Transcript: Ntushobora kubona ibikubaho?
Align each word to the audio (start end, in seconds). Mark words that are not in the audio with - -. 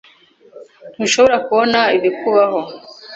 Ntushobora 0.95 1.35
kubona 1.47 1.79
ibikubaho? 1.97 2.59